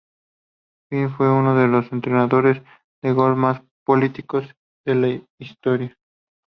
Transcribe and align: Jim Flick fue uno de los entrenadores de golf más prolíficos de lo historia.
Jim 0.89 1.09
Flick 1.09 1.15
fue 1.17 1.31
uno 1.31 1.55
de 1.55 1.67
los 1.67 1.91
entrenadores 1.91 2.63
de 3.03 3.11
golf 3.11 3.37
más 3.37 3.61
prolíficos 3.85 4.47
de 4.83 4.95
lo 4.95 5.27
historia. 5.39 5.95